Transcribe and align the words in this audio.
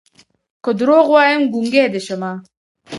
که 0.63 0.71
دروغ 0.79 1.05
وايم 1.11 1.41
ګونګې 1.53 1.85
دې 1.93 2.01
شمه 2.07 2.31